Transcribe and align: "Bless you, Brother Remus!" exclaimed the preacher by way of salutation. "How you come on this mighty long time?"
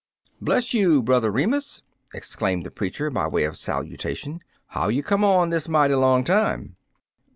"Bless 0.41 0.73
you, 0.73 1.03
Brother 1.03 1.29
Remus!" 1.29 1.83
exclaimed 2.11 2.65
the 2.65 2.71
preacher 2.71 3.11
by 3.11 3.27
way 3.27 3.43
of 3.43 3.55
salutation. 3.55 4.39
"How 4.69 4.87
you 4.87 5.03
come 5.03 5.23
on 5.23 5.51
this 5.51 5.69
mighty 5.69 5.93
long 5.93 6.23
time?" 6.23 6.75